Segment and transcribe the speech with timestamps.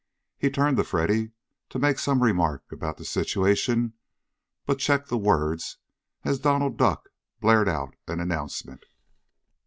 [0.35, 1.29] He turned to Freddy
[1.69, 3.93] to make some remark about the situation,
[4.65, 5.77] but checked the words
[6.23, 8.87] as Donald Duck blared out an announcement.